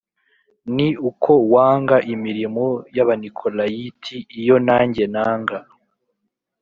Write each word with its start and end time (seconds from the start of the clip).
ni 0.75 0.87
uko 1.09 1.31
wanga 1.53 1.97
imirimo 2.13 2.65
y’Abanikolayiti, 2.95 4.17
iyo 4.41 4.55
nanjye 4.67 5.03
nanga.’ 5.15 5.57